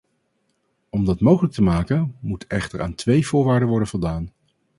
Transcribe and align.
Om 0.89 1.05
dat 1.05 1.19
mogelijk 1.19 1.53
te 1.53 1.61
maken 1.61 2.15
moet 2.19 2.47
echter 2.47 2.81
aan 2.81 2.95
twee 2.95 3.27
voorwaarden 3.27 3.67
worden 3.69 3.87
voldaan. 3.87 4.31